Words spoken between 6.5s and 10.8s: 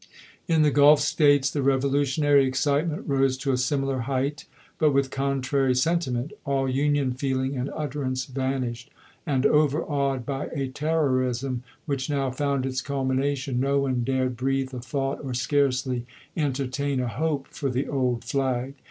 Union feeling and utterance vanished; and, overawed by a